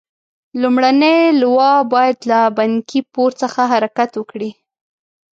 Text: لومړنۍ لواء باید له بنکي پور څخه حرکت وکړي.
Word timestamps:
لومړنۍ 0.61 1.19
لواء 1.41 1.79
باید 1.93 2.17
له 2.29 2.39
بنکي 2.57 3.01
پور 3.13 3.31
څخه 3.41 3.61
حرکت 3.73 4.11
وکړي. 4.15 4.49